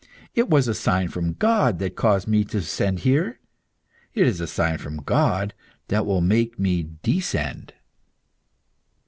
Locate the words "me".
2.27-2.43, 6.57-6.89